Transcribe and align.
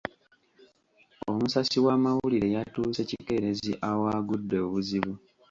Omusasi 1.31 1.77
w'amawulire 1.85 2.47
yatuuse 2.55 3.01
kikeerezi 3.09 3.71
ewaagudde 3.89 4.55
obuzibu. 4.65 5.11